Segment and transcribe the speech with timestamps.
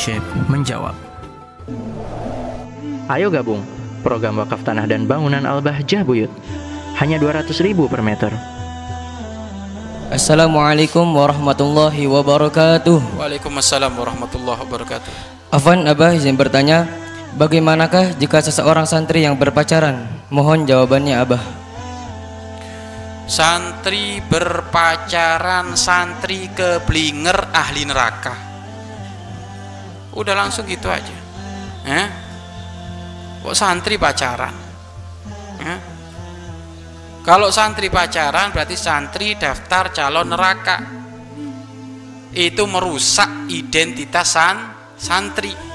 [0.00, 0.96] Syekh menjawab.
[3.12, 3.60] Ayo gabung
[4.00, 6.32] program wakaf tanah dan bangunan Al-Bahjah Buyut.
[6.96, 8.32] Hanya 200 ribu per meter.
[10.08, 13.20] Assalamualaikum warahmatullahi wabarakatuh.
[13.20, 15.12] Waalaikumsalam warahmatullahi wabarakatuh.
[15.52, 16.88] Afan Abah izin bertanya,
[17.36, 20.08] bagaimanakah jika seseorang santri yang berpacaran?
[20.32, 21.42] Mohon jawabannya Abah.
[23.28, 28.49] Santri berpacaran, santri keblinger ahli neraka.
[30.14, 31.16] Udah langsung gitu aja.
[31.86, 32.06] Eh?
[33.40, 34.54] Kok santri pacaran?
[35.60, 35.78] Eh?
[37.20, 40.78] Kalau santri pacaran berarti santri daftar calon neraka.
[42.30, 44.56] Itu merusak identitas san
[44.94, 45.70] santri.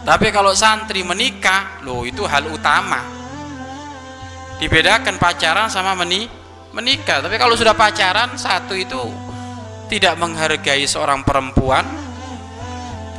[0.00, 3.04] Tapi kalau santri menikah, loh itu hal utama.
[4.56, 6.28] Dibedakan pacaran sama meni
[6.72, 7.20] menikah.
[7.24, 9.00] Tapi kalau sudah pacaran, satu itu
[9.88, 11.84] tidak menghargai seorang perempuan,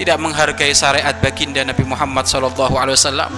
[0.02, 3.30] tidak menghargai syariat baginda Nabi Muhammad SAW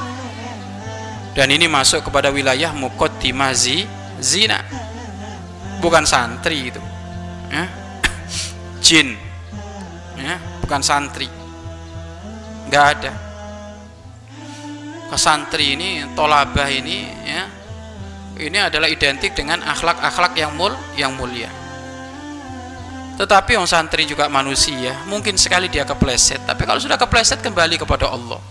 [1.36, 3.52] dan ini masuk kepada wilayah muqaddimah
[4.24, 4.64] zina.
[5.84, 6.80] Bukan santri itu.
[7.52, 7.68] Ya.
[8.86, 9.20] jin.
[10.16, 11.28] Ya, bukan santri.
[12.72, 13.12] Nggak ada.
[15.12, 17.44] Ke santri ini tolabah ini ya
[18.40, 21.63] ini adalah identik dengan akhlak-akhlak yang mul yang mulia
[23.14, 26.42] tetapi orang santri juga manusia mungkin sekali dia kepleset.
[26.50, 28.42] Tapi kalau sudah kepleset kembali kepada Allah.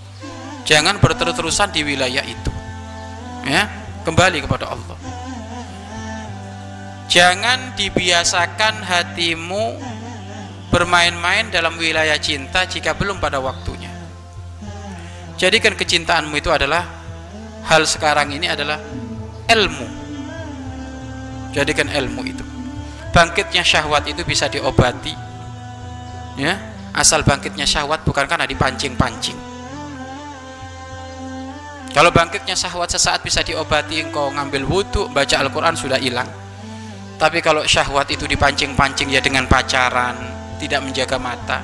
[0.62, 2.52] Jangan berterus-terusan di wilayah itu.
[3.42, 3.66] Ya
[4.06, 4.94] kembali kepada Allah.
[7.10, 9.76] Jangan dibiasakan hatimu
[10.70, 13.90] bermain-main dalam wilayah cinta jika belum pada waktunya.
[15.36, 16.86] Jadikan kecintaanmu itu adalah
[17.66, 18.78] hal sekarang ini adalah
[19.50, 19.86] ilmu.
[21.50, 22.52] Jadikan ilmu itu
[23.12, 25.14] bangkitnya syahwat itu bisa diobati.
[26.40, 26.56] Ya
[26.92, 29.36] asal bangkitnya syahwat bukan karena dipancing-pancing.
[31.92, 36.28] Kalau bangkitnya syahwat sesaat bisa diobati engkau ngambil wudhu baca Al-Quran sudah hilang.
[37.20, 40.16] Tapi kalau syahwat itu dipancing-pancing ya dengan pacaran
[40.56, 41.60] tidak menjaga mata.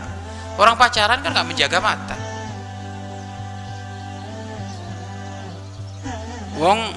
[0.60, 2.16] Orang pacaran kan nggak menjaga mata.
[6.60, 6.92] Wong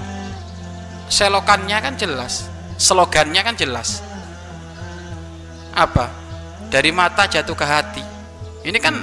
[1.07, 2.49] selokannya kan jelas
[2.81, 4.01] slogannya kan jelas
[5.75, 6.11] apa?
[6.71, 8.03] Dari mata jatuh ke hati.
[8.61, 8.95] Ini kan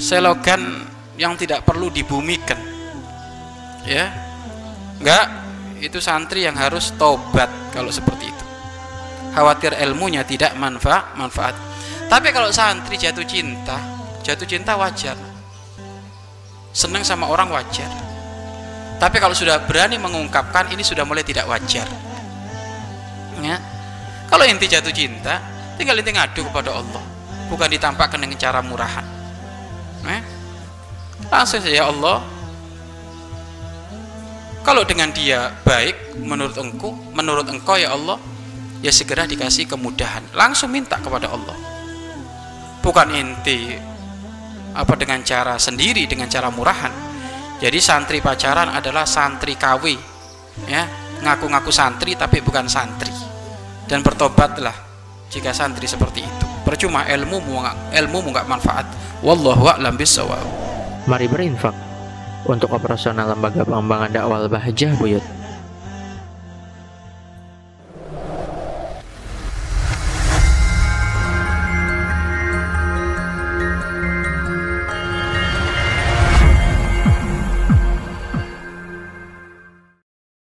[0.00, 0.86] slogan
[1.20, 2.56] yang tidak perlu dibumikan.
[3.84, 4.08] Ya.
[5.00, 5.26] Enggak
[5.80, 8.44] itu santri yang harus tobat kalau seperti itu.
[9.36, 11.56] Khawatir ilmunya tidak manfaat manfaat.
[12.08, 13.76] Tapi kalau santri jatuh cinta
[14.24, 15.16] jatuh cinta wajar.
[16.70, 17.90] Senang sama orang wajar.
[19.00, 22.09] Tapi kalau sudah berani mengungkapkan ini sudah mulai tidak wajar
[23.38, 23.56] ya.
[24.26, 25.38] Kalau inti jatuh cinta
[25.78, 27.02] tinggal inti ngadu kepada Allah.
[27.46, 29.06] Bukan ditampakkan dengan cara murahan.
[30.06, 30.40] Eh?
[31.28, 32.24] langsung saja ya Allah
[34.64, 38.16] kalau dengan dia baik menurut engkau menurut engkau ya Allah
[38.80, 40.24] ya segera dikasih kemudahan.
[40.32, 41.56] Langsung minta kepada Allah.
[42.80, 43.76] Bukan inti
[44.72, 46.92] apa dengan cara sendiri dengan cara murahan.
[47.60, 49.84] Jadi santri pacaran adalah santri KW
[50.68, 50.84] ya.
[51.20, 53.12] Ngaku-ngaku santri tapi bukan santri
[53.90, 54.72] dan bertobatlah
[55.34, 56.46] jika santri seperti itu.
[56.62, 57.42] Percuma ilmu
[57.90, 58.86] ilmu nggak manfaat.
[59.26, 60.46] Wallahu a'lam bissawab.
[61.10, 61.74] Mari berinfak
[62.46, 65.39] untuk operasional lembaga pengembangan dakwah Bahjah Buyut.